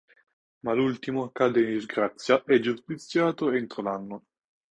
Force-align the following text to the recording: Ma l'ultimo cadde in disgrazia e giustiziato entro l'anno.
Ma 0.63 0.73
l'ultimo 0.73 1.29
cadde 1.29 1.61
in 1.61 1.73
disgrazia 1.77 2.43
e 2.45 2.59
giustiziato 2.59 3.51
entro 3.51 3.83
l'anno. 3.83 4.23